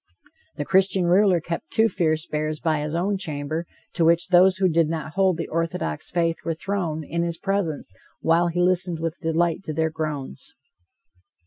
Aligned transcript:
The 0.57 0.65
Christian 0.65 1.05
ruler 1.05 1.39
kept 1.39 1.69
two 1.69 1.87
fierce 1.87 2.25
bears 2.25 2.59
by 2.59 2.79
his 2.79 2.95
own 2.95 3.19
chamber, 3.19 3.67
to 3.93 4.03
which 4.03 4.29
those 4.29 4.57
who 4.57 4.67
did 4.67 4.89
not 4.89 5.13
hold 5.13 5.37
the 5.37 5.47
orthodox 5.47 6.09
faith 6.09 6.37
were 6.43 6.55
thrown 6.55 7.03
in 7.03 7.21
his 7.21 7.37
presence 7.37 7.93
while 8.19 8.47
he 8.47 8.61
listened 8.63 8.99
with 8.99 9.19
delight 9.19 9.61
to 9.65 9.73
their 9.73 9.91
groans. 9.91 10.55